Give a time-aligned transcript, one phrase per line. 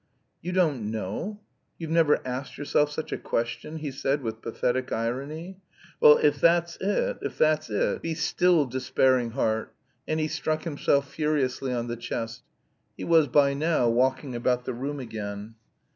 [0.41, 1.39] "You don't know!
[1.77, 5.59] You've never asked yourself such a question," he said with pathetic irony.
[5.99, 8.01] "Well, if that's it, if that's it...
[8.01, 9.75] "Be still, despairing heart!"
[10.07, 12.41] And he struck himself furiously on the chest.
[12.97, 15.53] He was by now walking about the room again.